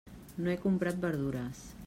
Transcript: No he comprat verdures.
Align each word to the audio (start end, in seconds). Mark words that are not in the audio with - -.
No 0.45 0.53
he 0.53 0.55
comprat 0.63 0.99
verdures. 1.05 1.65